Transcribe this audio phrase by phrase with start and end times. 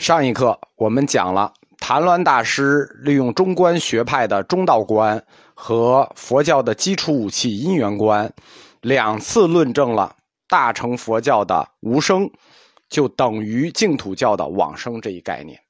[0.00, 8.32] 上一课我们讲了谭鸾大师利用中观学派的中道观和佛教的基础武器因缘观，
[8.80, 10.16] 两次论证了
[10.48, 12.30] 大乘佛教的无生
[12.88, 15.60] 就等于净土教的往生这一概念。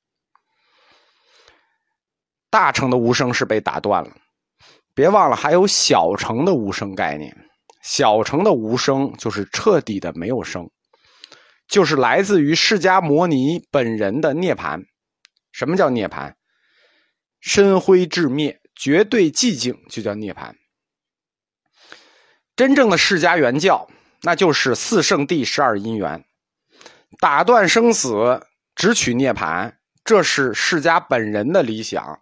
[2.51, 4.11] 大乘的无生是被打断了，
[4.95, 7.37] 别忘了还有小乘的无生概念。
[7.83, 10.71] 小乘的无生就是彻底的没有生。
[11.71, 14.83] 就是来自于释迦牟尼本人的涅盘。
[15.52, 16.37] 什么叫涅盘？
[17.41, 20.56] 身灰至灭，绝对寂静，就叫涅盘。
[22.56, 23.88] 真正的释迦原教，
[24.23, 26.25] 那就是四圣地十二因缘，
[27.20, 28.45] 打断生死，
[28.75, 32.20] 只取涅盘，这是释迦本人的理想。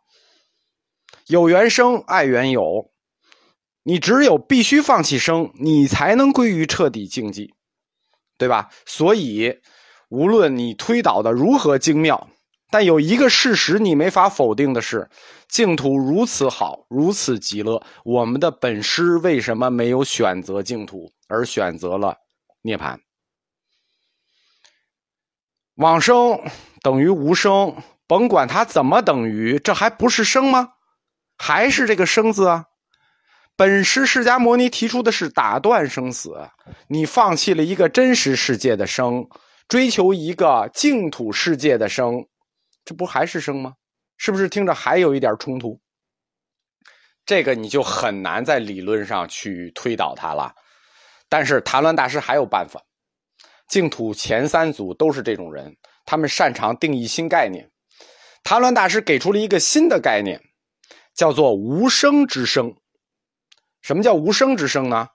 [1.26, 2.92] 有缘生，爱缘有，
[3.82, 7.48] 你只有必须放弃生，你才能归于彻底境界。
[8.38, 8.70] 对吧？
[8.86, 9.60] 所以，
[10.08, 12.30] 无论你推导的如何精妙，
[12.70, 15.10] 但有一个事实你没法否定的是：
[15.48, 22.16] 净土如此好，如此极乐，我们的本师为什么没有选择净土，而选择了
[22.62, 22.98] 涅槃？
[25.74, 26.40] 往生
[26.82, 30.72] 等于无生，甭管它怎么等于，这还不是生吗？
[31.36, 32.66] 还是这个生字啊？
[33.58, 36.48] 本师释迦牟尼提出的是打断生死，
[36.86, 39.28] 你放弃了一个真实世界的生，
[39.66, 42.24] 追求一个净土世界的生，
[42.84, 43.74] 这不还是生吗？
[44.16, 45.80] 是不是听着还有一点冲突？
[47.26, 50.54] 这个你就很难在理论上去推导它了。
[51.28, 52.80] 但是谭鸾大师还有办法，
[53.68, 57.68] 净土前三祖都是这种人，他们擅长定义新概念。
[58.44, 60.40] 谭鸾大师给出了一个新的概念，
[61.16, 62.72] 叫做无生之生。
[63.88, 65.08] 什么叫无生之生呢？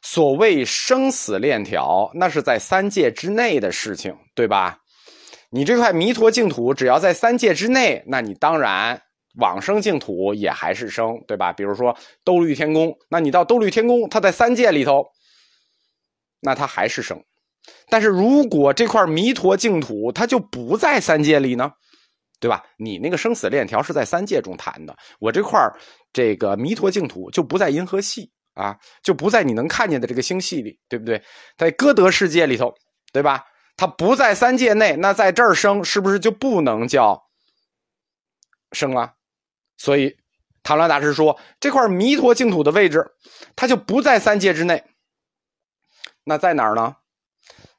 [0.00, 4.78] 所谓生死链条，那是在三界之内的事情，对吧？
[5.50, 9.02] 你这块弥陀净土，只要在三界之内，那你当然
[9.38, 11.52] 往生净土也还是生，对吧？
[11.52, 11.94] 比如说
[12.24, 15.04] 兜率天宫，那你到兜率天宫，它在三界里头，
[16.40, 17.22] 那它还是生。
[17.90, 21.72] 但是如果这块弥陀净土它就不在三界里呢，
[22.44, 22.62] 对吧？
[22.76, 25.58] 你那个生死链条是在三界中谈的，我这块
[26.12, 31.22] 这个弥陀净土就不在银河系啊，就不在你能看见的这个星系里，对不对？
[31.56, 32.74] 在歌德世界里头，
[33.14, 33.46] 对吧？
[33.78, 37.18] 它不在三界内，那在这儿生是不是就不能叫
[38.72, 39.14] 生了？
[39.78, 40.14] 所以，
[40.62, 43.10] 唐鸾大师说，这块弥陀净土的位置，
[43.56, 44.84] 它就不在三界之内。
[46.24, 46.96] 那在哪儿呢？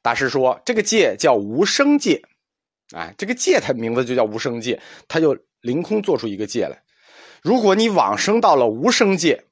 [0.02, 2.20] 大师说，这个界叫无生界，
[2.94, 6.80] 哎，这个界它名字就叫无生界，它就凌空做出一个界来。
[7.42, 9.42] 如果你往生到了无生界，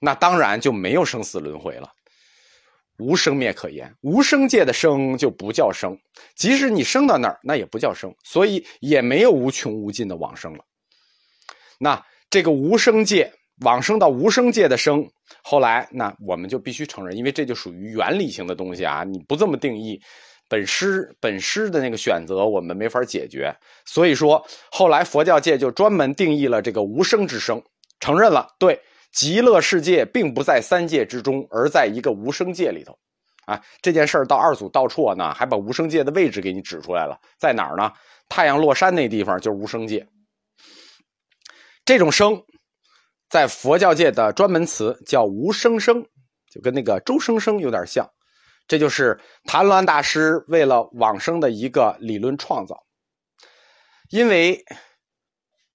[0.00, 1.90] 那当然就没有生死轮回了，
[2.98, 3.94] 无生灭可言。
[4.00, 5.98] 无生界的生就不叫生，
[6.36, 10.64] 即使你生到那儿，那也不叫生，所以也没有无穷无尽的往生了。
[11.78, 13.30] 那这个无生界
[13.60, 15.06] 往生到无生界的生，
[15.42, 20.00] 后来那我们就必须承认，因为这就属于原理性的东西啊，你不这么定义。
[20.54, 23.52] 本师本师的那个选择，我们没法解决。
[23.84, 27.60] 所以说，后来佛教界就专门定义了这个无生之生，
[27.98, 28.80] 承认了对
[29.12, 32.96] 极乐世界并不在三界之中，而在一个无生界里头。
[33.46, 37.90] 啊，这件事儿到二祖道绰呢，还把无生界的位置给你指出来了，在哪儿呢？
[38.28, 40.06] 太阳落山那地方就是无生界。
[41.84, 42.40] 这种生，
[43.28, 46.06] 在佛教界的专门词叫无生生，
[46.48, 48.08] 就跟那个周生生有点像。
[48.66, 52.84] 这就是谭鸾大师为了往生的一个理论创造，
[54.10, 54.64] 因为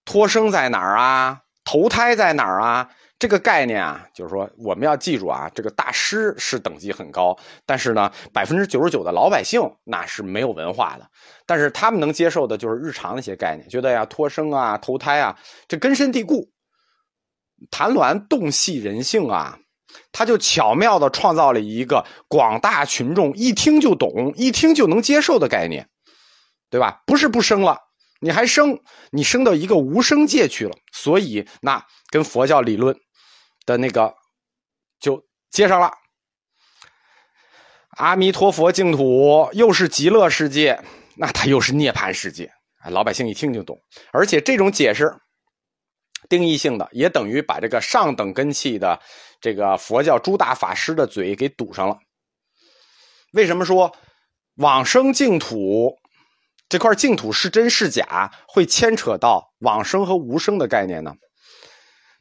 [0.05, 2.89] 托生在哪儿啊，投胎在哪儿啊，
[3.19, 11.07] 这个概念啊，就是说我们要记住啊，这个大师是等级很高，但是呢，百分之九十九的老百姓那是没有文化的，
[11.45, 16.51] 但是他们能接受的就是日常的一些概念，觉得呀，托生啊，投胎啊，这根深蒂固。
[17.69, 19.59] 谭鸾洞悉人性啊。
[20.11, 25.89] 他就巧妙的创造了一个广大群众一听就懂、一听就能接受的概念，
[26.69, 27.01] 对吧？
[27.05, 27.77] 不是不生了，
[28.19, 28.79] 你还生，
[29.11, 32.95] 你生到一个无生界去了，所以那跟佛教理论
[33.65, 34.15] 的那个
[34.99, 35.91] 就接上了。
[37.97, 40.81] 阿弥陀佛净土又是极乐世界，
[41.17, 42.51] 那它又是涅槃世界，
[42.89, 43.77] 老百姓一听就懂，
[44.11, 45.13] 而且这种解释。
[46.27, 48.99] 定义性的也等于把这个上等根器的
[49.41, 51.97] 这个佛教诸大法师的嘴给堵上了。
[53.33, 53.95] 为什么说
[54.55, 55.97] 往生净土
[56.67, 61.13] 这块净土是真是假，会牵扯到往生和无生的概念呢？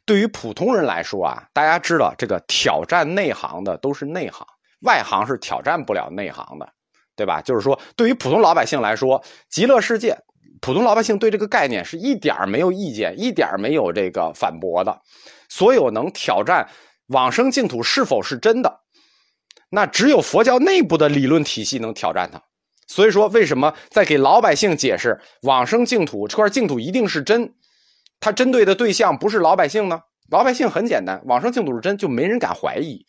[0.05, 4.43] 对于普通人来说啊，大家知道这个挑战内行的都是内行，
[4.81, 6.67] 外行是挑战不了内行的，
[7.15, 7.41] 对吧？
[7.41, 10.17] 就是说，对于普通老百姓来说，极乐世界，
[10.61, 14.99] 普通老百姓对这个概念是一点没有意见，一点没有这个反驳的。
[15.47, 16.67] 所有能挑战
[17.09, 18.79] 往生净土是否是真的，
[19.69, 22.41] 那只有佛教内部的理论体系能挑战它。
[22.87, 27.53] 所以说，为什么在给老百姓解释往生净土这块净土一定是真？
[28.19, 30.01] 它针对的对象不是老百姓呢？
[30.31, 33.05] 老百姓很简单，往生净土是真，就没人敢怀疑。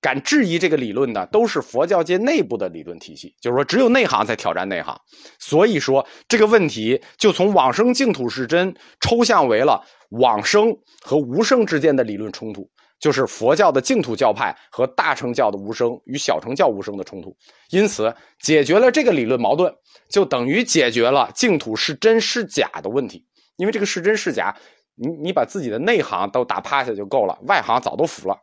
[0.00, 3.36] 敢质疑这个理论的，都是佛教界内部的理论体系。
[3.40, 5.00] 就是说，只有内行在挑战内行。
[5.38, 9.80] 所以说，这个问题就从往生净土是真抽象为了
[10.10, 12.68] 往生和无生之间的理论冲突，
[13.02, 17.36] 就是佛教的净土教派和大乘教的无生与小乘教无生的冲突。
[17.70, 19.74] 因此，解决了这个理论矛盾，
[20.08, 23.26] 就等于解决了净土是真是假的问题。
[23.56, 24.56] 因为这个是真是假，
[24.94, 28.38] 你你把自己的内行都打趴下就够了，外行早都服了。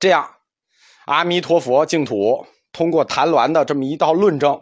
[0.00, 0.28] 这样，
[1.06, 4.60] 阿弥陀佛净土通过谭鸾的这么一道论证，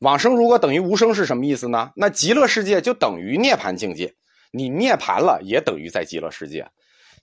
[0.00, 1.90] 往生如果等于无生是什么意思呢？
[1.96, 4.14] 那极乐世界就等于涅槃境界，
[4.52, 6.70] 你涅槃了也等于在极乐世界。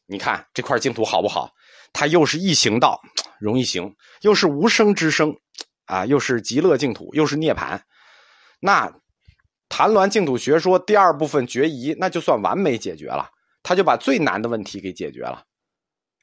[0.07, 1.51] 你看这块净土好不好？
[1.93, 2.99] 它又是一行道，
[3.39, 5.33] 容易行，又是无生之生，
[5.85, 7.79] 啊，又是极乐净土，又是涅槃。
[8.59, 8.91] 那
[9.69, 13.29] 谭鸾净土学说第二部分决疑，那就算完美解决了，
[13.63, 15.43] 他就把最难的问题给解决了。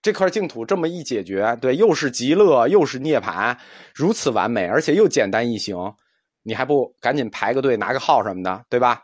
[0.03, 3.57] 这块净土这么一解决，对，又是极乐，又是涅槃，
[3.95, 5.77] 如此完美，而且又简单易行，
[6.43, 9.03] 你还不赶紧排个队拿个号什么的，对吧？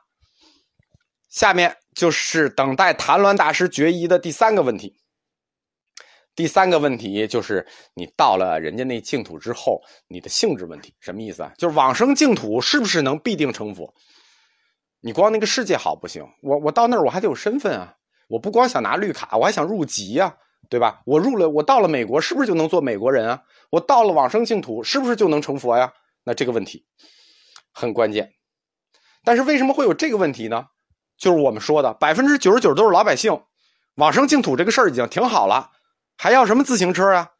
[1.31, 4.97] 下面就是等待谭鸾大师决疑的第三个问题。
[6.37, 11.53] 第三个问题就是你到了人家那净土之后，你的性质问题什么意思啊？
[11.59, 13.93] 就是往生净土是不是能必定成佛？
[15.01, 17.97] 你光那个世界好不行，我我到那儿我还得有身份啊，
[18.29, 20.37] 我不光想拿绿卡，我还想入籍呀。
[20.71, 21.01] 对吧？
[21.07, 23.43] 我入了，我到了美国，是不是就能做美国人啊？
[23.71, 25.91] 我到了往生净土，是不是就能成佛呀？
[26.25, 26.85] 那这个问题
[27.73, 28.35] 很关键。
[29.25, 30.67] 但是为什么会有这个问题呢？
[31.19, 33.43] 就是我们说的，百分之九十九都是老百姓，
[33.97, 35.73] 往生净土这个事儿已经挺好了，
[36.17, 37.33] 还要什么自行车啊？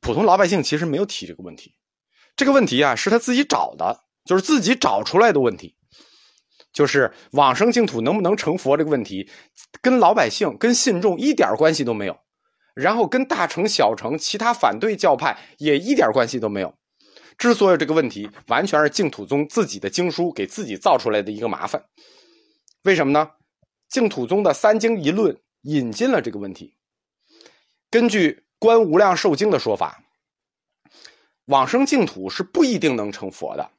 [0.00, 1.74] 普通老百姓其实没有提这个问题，
[2.36, 5.74] 这个问题啊是他自己找的，就是自己找出来的问题。
[6.70, 9.28] 就是往生净土能不能成佛这个问题，
[9.82, 12.16] 跟老百姓、跟信众一点关系都没有，
[12.74, 16.72] 然后跟大乘、小乘、其他反对教派也一点关系都没有。
[17.36, 21.82] 之所以这个问题，完全是净土宗自己的经书给自己造出来的一个麻烦。
[22.82, 23.32] 为什么呢？
[23.88, 26.76] 净土宗的三经一论引进了这个问题。
[27.90, 30.04] 根据《观无量寿经》的说法，
[31.46, 33.70] 往生净土是不一定能成佛的。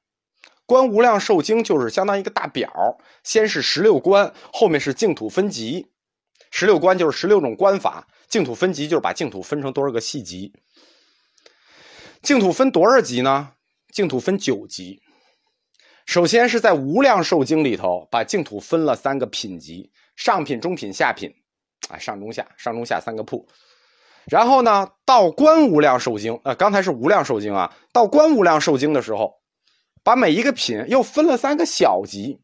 [0.66, 5.92] 观无量寿经就是相当于一个大表，先是十六观，后面是净土分级。
[6.52, 10.54] 十六观就是十六种观法，净土分级就是把净土分成多少个细级。
[12.22, 13.54] 净土分多少级呢？
[13.92, 15.02] 净土分九级。
[16.10, 21.32] 首先是在无量寿经里头，把净土分了三个品级：上品、中品、下品。
[21.88, 23.48] 啊，上中下，上中下三个铺。
[24.26, 29.40] 然后呢，到观无量寿经，呃，刚才是无量寿经啊，到观无量寿经的时候。
[30.04, 32.42] 把每一个品又分了三个小级：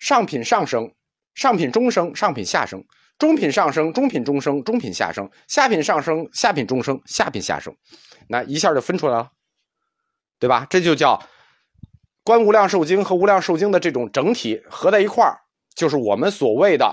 [0.00, 0.92] 上品上升、
[1.36, 2.84] 上品中升、上品下升、
[3.16, 7.72] 中品上升、中品中升、中品下升、下品上升、下品中升、下品下升。
[8.26, 9.30] 那一下就分出来了，
[10.40, 10.66] 对吧？
[10.68, 11.16] 这就叫
[12.24, 15.38] 《观无量寿经》和《无量寿经》的这种整体合在一块儿，
[15.76, 16.92] 就是我们所谓的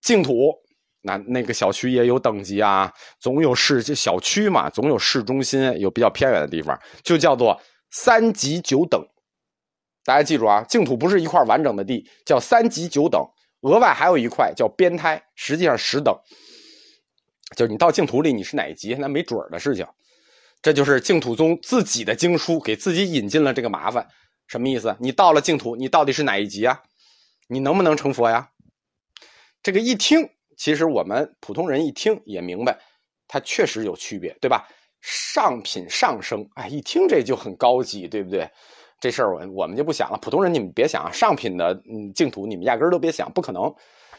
[0.00, 0.54] 净土。
[1.00, 7.60] 那那个小区也有等级啊，总有市小区嘛，总有市中心，有比较偏远的地方，就叫做。
[7.90, 9.02] 三级九等，
[10.04, 10.62] 大家记住啊！
[10.68, 13.26] 净土不是一块完整的地，叫三级九等，
[13.62, 16.14] 额外还有一块叫边胎，实际上十等。
[17.56, 19.86] 就是你到净土里你是哪一级，那没准的事情。
[20.60, 24.06] 这就是净土宗自己的经书给自己引进了这个麻烦，
[24.48, 24.96] 什么意思？
[24.98, 26.82] 你到了净土，你到底是哪一级啊？
[27.46, 28.50] 你能不能成佛呀？
[29.62, 32.78] 这个一听，其实我们普通人一听也明白，
[33.28, 34.66] 它确实有区别，对吧？
[35.00, 38.50] 上品上升，哎，一听这就很高级，对不对？
[39.00, 40.18] 这事儿我我们就不想了。
[40.20, 43.72] 普通人你们别想啊，上品的嗯净土你们压根儿都别想，不可能。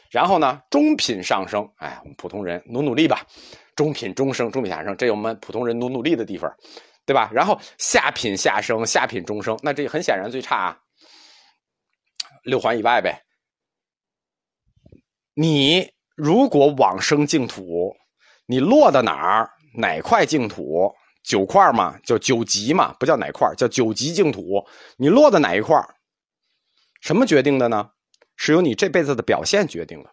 [0.09, 3.25] 然后呢，中品上升，哎，我们普通人努努力吧。
[3.75, 6.53] 中品中升，中品下升，这我们普通人努努力的地方，
[7.09, 7.27] 对吧？
[7.33, 10.77] 然后下品下生，下品中生，那这很显然最差啊，
[12.43, 13.25] 六环以外呗。
[15.33, 17.95] 你如果往生净土，
[18.45, 19.49] 你落到哪儿？
[19.73, 20.93] 哪块净土？
[21.23, 24.63] 九块嘛，叫九级嘛，不叫哪块，叫九级净土。
[24.95, 25.83] 你落在哪一块？
[27.01, 27.89] 什么决定的呢？
[28.35, 30.11] 是由你这辈子的表现决定的。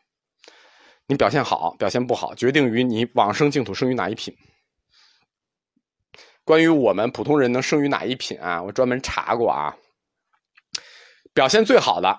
[1.09, 4.35] 你表现好，表现不好，决定于你往生净土生于哪一品。
[6.47, 8.63] 关于我们普通人能生于哪一品啊？
[8.63, 9.75] 我专门查过啊，
[11.35, 12.17] 表现最好的，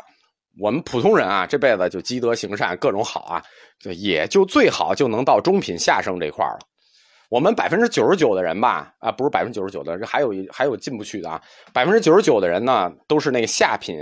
[0.59, 3.43] 我们普通人啊，这辈子就积德行善，各种好啊，
[3.79, 6.59] 就也就最好就能到中品下生这块了。
[7.29, 11.41] 我们百分之九十九的人吧，啊，不是百分之九十九的，还有一还有进不去的啊，
[11.71, 13.97] 百分之九十九的人呢，都是那个下品，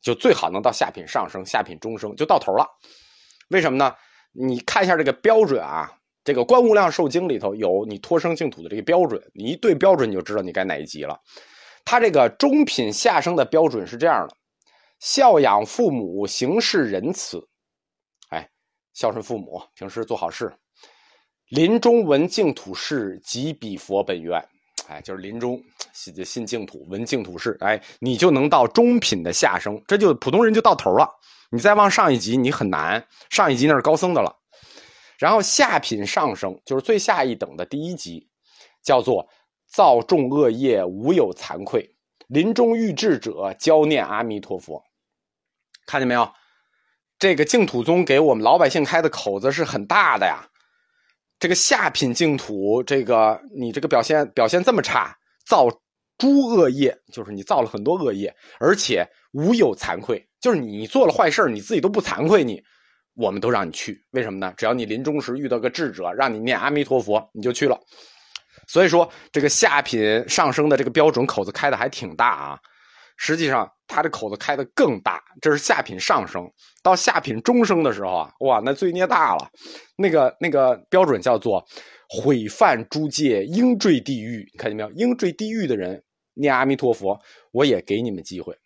[0.00, 2.66] 就最好能到下品上升，下品中升就到头了。
[3.50, 3.94] 为什么呢？
[4.32, 5.92] 你看一下这个标准啊。
[6.28, 11.18] 这个《观无量寿经》里头有你托生净土的这个标准，你一对标准你就知道你该哪一级了。
[11.86, 14.36] 他这个中品下生的标准是这样的：
[15.00, 17.42] 孝养父母，行事仁慈，
[18.28, 18.46] 哎，
[18.92, 20.52] 孝顺父母，平时做好事，
[21.48, 24.38] 临终闻净土事，即彼佛本愿。
[24.86, 25.58] 哎，就是临终
[25.94, 31.08] 信信净土，闻净土事，哎，你就能到中品的下生，这就普通人就到头了。
[31.50, 34.30] 你再往上一级，你很难，上一级那是高僧的了。
[35.18, 38.26] 然后下品上升，就是最下一等的第一级，
[38.82, 39.28] 叫做
[39.66, 41.94] 造众恶业无有惭愧，
[42.28, 44.82] 临终欲至者教念阿弥陀佛。
[45.86, 46.32] 看见没有？
[47.18, 50.48] 这个净土宗给我们老百姓开的口子是很大的呀。
[51.40, 55.68] 这个下品净土，这个你这个表现表现这么差，造
[56.16, 62.62] 诸恶业，就是你造了很多恶业，而且无有惭愧，就是你做了坏事你自己都不惭愧你。
[63.18, 64.54] 我们都让你去，为什么呢？
[64.56, 67.76] 只要你临终时遇到个智者，让你念阿弥陀佛，你就去了。
[68.68, 72.58] 所以说，这个下品上升的这个标准口子开的还挺大啊。
[73.16, 76.48] 实际上，他的口子开的更大，这是下品上升。
[76.80, 79.50] 到下品中升的时候啊，哇，那罪孽大了。
[79.96, 81.60] 那个那个标准叫做
[82.08, 84.46] 毁犯诸戒，应坠地狱。
[84.56, 84.90] 看见没有？
[84.92, 86.00] 应坠地狱的人
[86.34, 87.18] 念阿弥陀佛，
[87.50, 88.56] 我也给你们机会。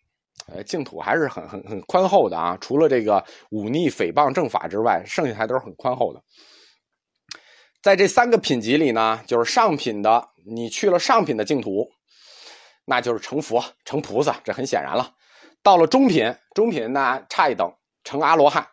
[0.46, 6.22] 呃，净土还是很很很宽厚的啊，除了这个忤逆诽谤正法之外，剩下还都是很宽厚的。
[7.82, 11.88] 在这三个品级里呢，就是上品的，你去了上品的净土，
[12.84, 15.14] 那就是成佛成菩萨，这很显然了。
[15.62, 17.72] 到了中品，中品呢差一等，
[18.02, 18.66] 成阿罗汉。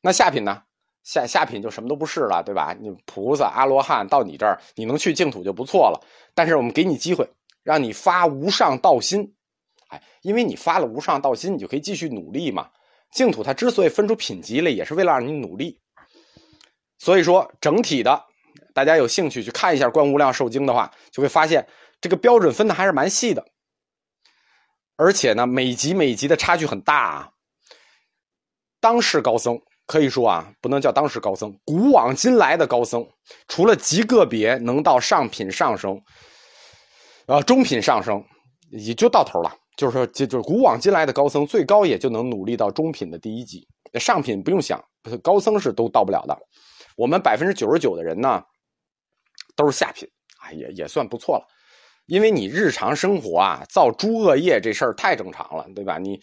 [0.00, 0.62] 那下品呢？
[1.02, 2.76] 下下品就什么都不是了，对吧？
[2.78, 6.00] 你菩萨、阿罗汉到你这儿，你能去净土就不错了。
[6.34, 7.28] 但是我们给你机会，
[7.62, 9.34] 让你发无上道心。
[9.90, 12.68] 哎，因为你发了无上道心，你就可以继续努力嘛。
[13.12, 15.80] 净土它之所以分出品级来，也是为了让你努力。
[16.98, 18.24] 所以说，整体的，
[18.72, 21.66] 大家有兴趣去看一下《观无量寿经》的话，就会发现
[22.00, 23.44] 这个标准分的还是蛮细的。
[24.96, 27.30] 而且呢，每级每级的差距很大啊。
[28.80, 33.04] 当世高僧可以说啊，不能叫当世高僧，古往今来的高僧，
[33.48, 36.00] 除了极个别能到上品上升，
[37.26, 38.24] 呃，中品上升，
[38.70, 39.56] 也就到头了。
[39.80, 44.78] 就是说，就就是古往今来的高僧，最高也就能努力到中品的第一级，上品不用想，
[45.22, 46.38] 高僧是都到不了的。
[46.98, 48.44] 我们百分之九十九的人呢，
[49.56, 50.06] 都是下品，
[50.38, 51.46] 啊，也也算不错了。
[52.04, 55.96] 因为你日常生活啊，造诸恶业这事儿太正常了，对吧？
[55.96, 56.20] 你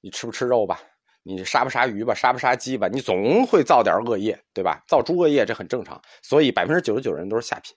[0.00, 0.80] 你吃不吃肉吧？
[1.24, 2.14] 你杀不杀鱼吧？
[2.14, 2.86] 杀不杀鸡吧？
[2.86, 4.80] 你总会造点恶业，对吧？
[4.86, 7.74] 造诸恶业这很正常，所以百分之九十九人都是下品。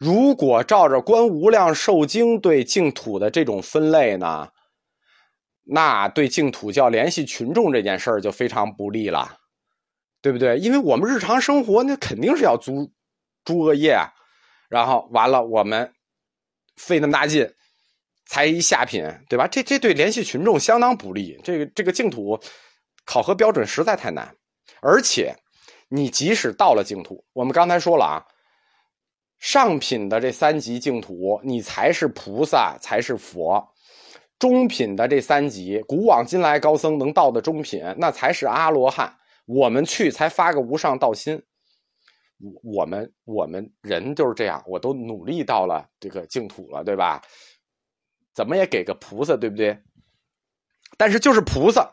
[0.00, 4.48] 如果照着《观无量寿经》对净土的这种分类呢，
[5.62, 9.36] 那对净土教联系群众这件事儿就非常不利了，
[10.22, 10.56] 对不对？
[10.56, 12.90] 因为我们日常生活那肯定是要租
[13.44, 13.98] 诸恶业，
[14.70, 15.92] 然后完了我们
[16.76, 17.52] 费那么大劲
[18.24, 19.46] 才一下品，对吧？
[19.46, 21.38] 这这对联系群众相当不利。
[21.44, 22.40] 这个这个净土
[23.04, 24.34] 考核标准实在太难，
[24.80, 25.36] 而且
[25.90, 28.24] 你即使到了净土，我们刚才说了啊。
[29.40, 33.58] 上品的这三级净土，你才是菩萨，才是佛；
[34.38, 39.12] 中品的这三级，古往今来高僧能到的中品，那才是阿罗汉。
[39.46, 41.42] 我们去才发个无上道心，
[42.62, 47.20] 我们我们人就是这样，我都努力到了这个净土了，对吧？
[48.34, 49.76] 怎么也给个菩萨，对不对？
[50.96, 51.90] 但是就是菩萨。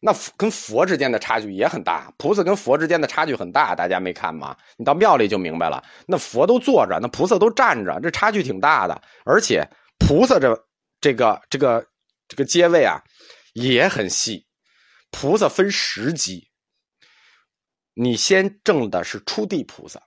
[0.00, 4.56] 那跟佛之间的差距也很大，菩萨跟佛之间的差距很大，大家没看吗？
[4.76, 5.82] 你到庙里就明白了。
[6.06, 9.02] 那佛都坐着，那菩萨都站着，这差距挺大的。
[9.24, 10.66] 而且菩萨这
[11.00, 11.84] 这个这个
[12.28, 13.02] 这个阶位啊
[13.54, 14.46] 也很细，
[15.10, 16.48] 菩萨分十级，
[17.94, 20.00] 你先证的是初地菩萨，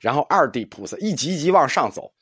[0.00, 2.12] 然后二地菩萨，一级一级往上走。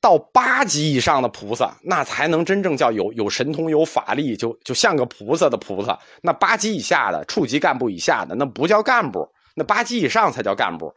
[0.00, 5.98] 到八级以上的菩萨，那才能真正叫有有神通、有法力，就就像个菩萨的菩萨。
[6.22, 10.94] 那八级以下的、处级干部以下的，那不叫干部，那八级以上才叫干部。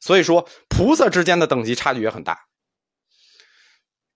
[0.00, 2.38] 所以说，菩萨之间的等级差距也很大。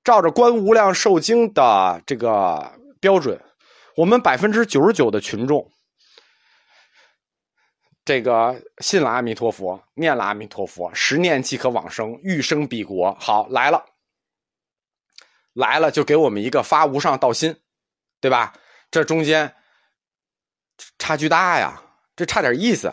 [0.04, 3.40] 照着《观无量寿经》的这个标准，
[3.96, 5.70] 我们百分之九十九的群众，
[8.04, 13.16] 这个信了阿弥陀佛，念了阿弥陀佛，十念即可往生，欲生彼国。
[13.18, 13.82] 好，来了。
[15.56, 17.56] 来了就给我们一个发无上道心，
[18.20, 18.52] 对吧？
[18.90, 19.50] 这中间
[20.98, 21.82] 差距大呀，
[22.14, 22.92] 这差点意思，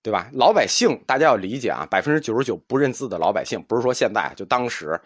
[0.00, 0.30] 对吧？
[0.32, 4.98] 老百姓大家要理解啊，百分之九十九不认字的老百姓，不是说现在，就当时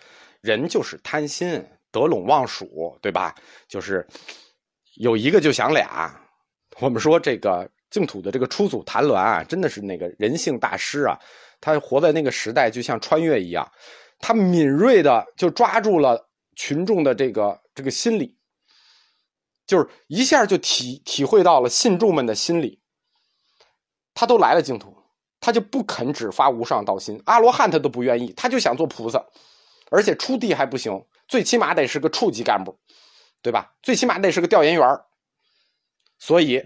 [0.42, 3.34] 人就是贪心，得陇望蜀，对吧？
[3.66, 4.06] 就是
[4.96, 6.14] 有一个就想俩。
[6.78, 11.18] 我们说这个净土的这个初祖谭鸾啊，真的是那个人性大师啊，
[11.58, 13.66] 他活在那个时代就像穿越一样，
[14.18, 16.25] 他敏锐的就抓住了
[16.56, 18.36] 群众的这个这个心理。
[19.66, 22.80] 就是一下就体体会到了信众们的心理，
[24.14, 24.96] 他都来了净土，
[25.40, 29.26] 他就不肯只发无上道心，阿罗汉他都不愿意，他就想做菩萨，
[29.90, 32.78] 而且出地还不行，最起码得是个处级干部，
[33.42, 33.74] 对吧？
[33.82, 35.00] 最起码得是个调研员
[36.20, 36.64] 所以，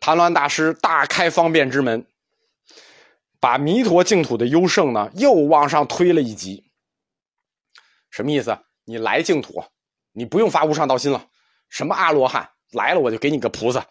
[0.00, 2.06] 谭鸾大师大开方便之门，
[3.38, 6.70] 把弥陀净土的优胜呢又往上推了一级。
[8.10, 8.58] 什么意思？
[8.86, 9.62] 你来净土，
[10.12, 11.26] 你不用发无上道心了。
[11.68, 13.84] 什么阿罗汉来了，我就给你个菩萨。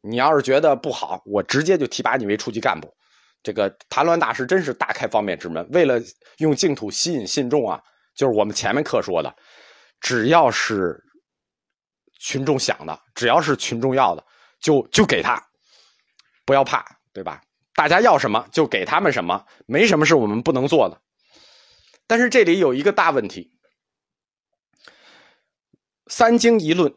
[0.00, 2.92] 你要是觉得不好，我直接就提拔你为初级干部。
[3.42, 6.00] 这个谭鸾大师真是大开方便之门，为了
[6.38, 7.80] 用净土吸引信众啊，
[8.16, 9.32] 就是我们前面课说的，
[10.00, 10.98] 只要是
[12.18, 14.24] 群众想的，只要是群众要的，
[14.60, 15.40] 就就给他，
[16.46, 17.42] 不要怕，对吧？
[17.74, 20.98] 大家要什么就给他们什么，没什么是我们不能做的。
[22.06, 23.50] 但是这里有一个大问题。
[26.08, 26.92] 三经一论，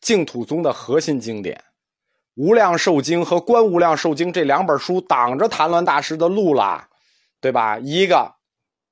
[0.00, 1.56] 净土宗的核心经典
[2.36, 6.88] 《无量寿经》和《观无量寿经》这两本书挡着谭鸾大师的路了，
[7.40, 7.78] 对吧？
[7.80, 8.34] 一个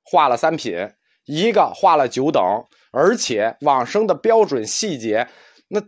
[0.03, 0.77] 画了三品，
[1.25, 2.43] 一个画了九等，
[2.91, 5.27] 而且往生的标准细节，
[5.67, 5.81] 那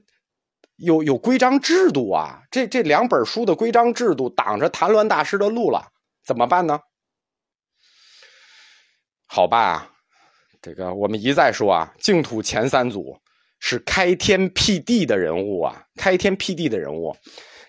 [0.78, 2.42] 有有规章制度啊。
[2.50, 5.90] 这这两本书的规章制度挡着谭鸾大师的路了，
[6.26, 6.80] 怎么办呢？
[9.28, 9.92] 好办啊，
[10.62, 13.20] 这个我们一再说啊，净土前三祖。
[13.68, 15.88] 是开天辟地的人物啊！
[15.96, 17.18] 开天辟地的人物，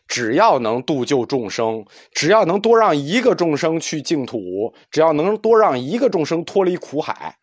[0.07, 1.83] 只要能度救众生，
[2.13, 7.35] 只要能多让一个众生去净土，只要能多让一个众生脱离苦海，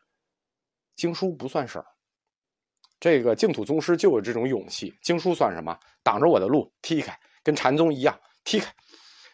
[0.96, 1.86] 经书不算事儿。
[3.00, 4.94] 这个净土宗师就有这种勇气。
[5.02, 5.76] 经书算什么？
[6.04, 8.72] 挡着我的路，踢开，跟禅宗一样，踢开。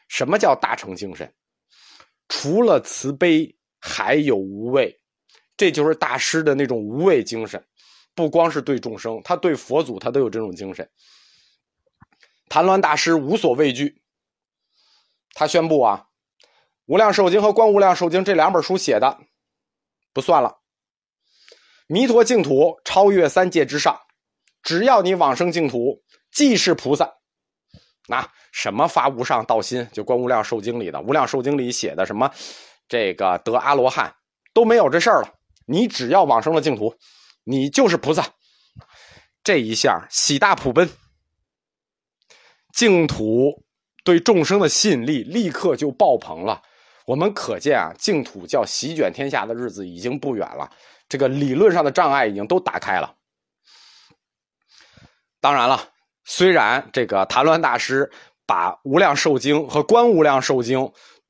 [0.07, 1.29] 什么叫大乘精神？
[2.29, 4.97] 除了慈悲，还有无畏，
[5.57, 7.61] 这就是大师的那种无畏精神。
[8.15, 10.89] 不光是对众生，他对佛祖，他都有这种精神。
[12.49, 14.01] 谭鸾大师无所畏惧，
[15.33, 16.05] 他宣布啊，
[16.87, 19.19] 《无量寿经》和《观无量寿经》这两本书写的
[20.13, 20.57] 不算了。
[21.87, 23.99] 弥陀净土超越三界之上，
[24.63, 27.13] 只要你往生净土，即是菩萨。
[28.07, 32.31] 那什么发无上道心，就《观无量寿经》里的《无量寿经》里写的什么，
[32.87, 34.15] 这个得阿罗汉
[34.53, 35.33] 都没有这事儿了。
[35.65, 36.95] 你只要往生了净土。
[37.49, 38.23] 你就是菩萨，
[39.43, 40.87] 这一下喜大普奔，
[42.75, 43.63] 净土
[44.03, 46.61] 对众生的吸引力立刻就爆棚了。
[47.07, 50.69] 我们可见啊，净土叫席卷天下的日子已经不远了。
[51.07, 53.15] 这个理论上的障碍已经都打开了。
[55.41, 55.89] 当然了，
[56.25, 58.11] 虽然这个谭鸾大师
[58.45, 60.77] 把《无量寿经》和《观无量寿经》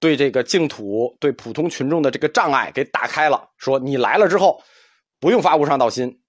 [0.02, 4.62] 对这个净土对普通群众的这个障碍给打开了，说你来了之后。
[5.20, 6.22] 不用发无上道心，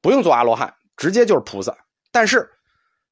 [0.00, 1.76] 不用做阿罗汉，直接就是菩萨。
[2.10, 2.48] 但是，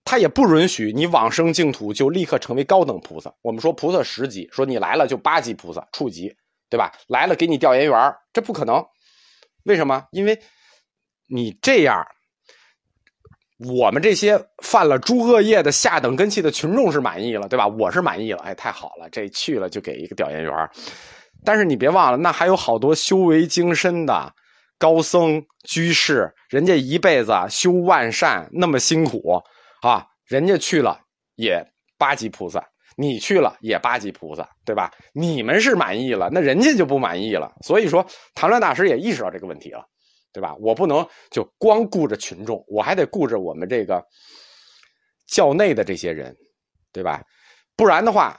[0.04, 3.32] 他也不允许你往生净土就立刻成为高等菩萨。
[3.42, 6.34] 我们说菩萨十级，说你来了就八级菩萨，处级，
[6.70, 6.92] 对吧？
[7.08, 8.84] 来了给你调研员，这不可能。
[9.64, 10.04] 为什么？
[10.12, 10.40] 因为
[11.28, 12.06] 你这样，
[13.58, 17.66] 我们这些犯了诸恶业的下等根器的群众是满意了，对吧？
[17.66, 20.70] 我是满意了，哎，太好了，这去了就给一个调研员。
[21.44, 24.32] 但是你别忘了，那还有好多修为精深的。
[24.78, 29.42] 高僧居士，人家一辈子修万善那么辛苦
[29.82, 31.00] 啊，人家去了
[31.34, 34.92] 也八级菩萨，你去了也八级菩萨，对吧？
[35.14, 37.52] 你们是满意了，那人家就不满意了。
[37.62, 39.82] 所以说，谭鸾大师也意识到这个问题了，
[40.32, 40.54] 对吧？
[40.60, 44.04] 我不能就光顾着群众，我还得顾着我们这个
[45.26, 46.36] 教内的这些人，
[46.92, 47.22] 对吧？
[47.76, 48.38] 不然的话，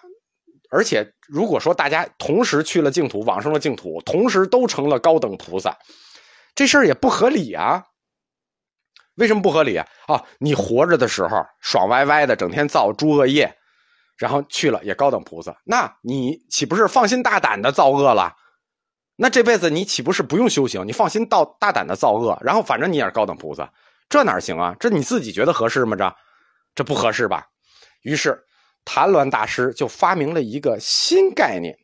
[0.70, 5.76] 而且如果说大家同时去了净土，往生了净土，同时都成了高等菩萨。
[6.58, 7.84] 这事儿也不合理啊！
[9.14, 9.86] 为什么不合理啊？
[10.08, 13.56] 啊，你活着的时候爽歪歪的，整天造诸恶业，
[14.18, 18.36] 然后去了也高等菩萨，那你岂不是放心大胆的造恶了？
[19.18, 20.88] 那这辈子你岂不是不用修行？
[20.88, 23.72] 你放心到大胆的造恶，然后反正你也是高等菩萨，
[24.10, 24.76] 这哪行啊？
[24.80, 25.96] 这你自己觉得合适吗？
[25.96, 26.16] 这
[26.74, 27.46] 这不合适吧？
[28.02, 28.44] 于是
[28.84, 31.78] 谭鸾大师就发明了一个新概念，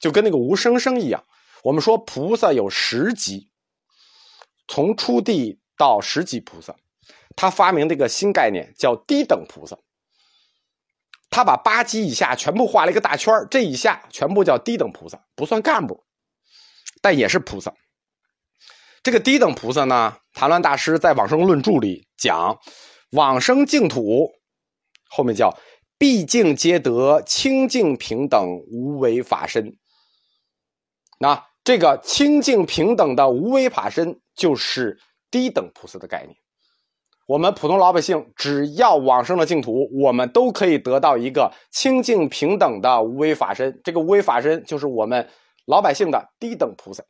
[0.00, 1.22] 就跟那个无声声一样。
[1.62, 3.50] 我们说菩萨有十级。
[4.68, 6.74] 从初地到十级菩萨，
[7.36, 9.76] 他发明这个新概念叫低等菩萨。
[11.28, 16.04] 他把八级以下全部画了一个大圈这以下全部叫低等菩萨，不算干部，
[17.02, 17.74] 但也是菩萨。
[19.02, 22.58] 这个低等菩萨呢，谭鸾大师在《往生论著》里讲，
[23.10, 24.32] 往生净土
[25.10, 25.56] 后面叫
[25.98, 29.76] 毕竟皆得清净平等无为法身。
[31.18, 34.98] 那这个清净平等的无为法身，就是
[35.30, 36.36] 低等菩萨的概念。
[37.26, 43.80] 我们普通老百姓只要往生了净土，我们都可以得到一个清净平等的无为法身。
[43.82, 45.28] 这个无为法身就是我们
[45.64, 47.02] 老百姓的低等菩萨。